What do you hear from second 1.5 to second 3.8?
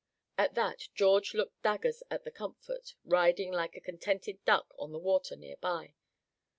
daggers at the Comfort, riding like a